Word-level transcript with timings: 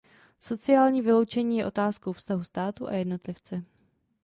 Sociální 0.39 1.01
vyloučení 1.01 1.57
je 1.57 1.65
otázkou 1.65 2.13
vztahu 2.13 2.43
státu 2.43 2.87
a 2.87 2.93
jednotlivce. 2.93 3.63